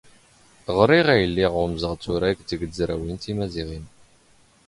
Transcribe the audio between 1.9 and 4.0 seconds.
ⵜⵓⵔⴰⴳⵜ ⴳ ⵜⵣⵔⴰⵡⵉⵏ ⵜⵉⵎⴰⵣⵉⵖⵉⵏ.